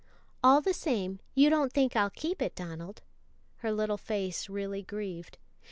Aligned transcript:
"All 0.43 0.61
the 0.61 0.73
same, 0.73 1.19
you 1.35 1.51
don't 1.51 1.71
think 1.71 1.95
I'll 1.95 2.09
keep 2.09 2.41
it, 2.41 2.55
Donald," 2.55 3.03
her 3.57 3.71
little 3.71 3.99
face 3.99 4.49
really 4.49 4.81
grieved. 4.81 5.37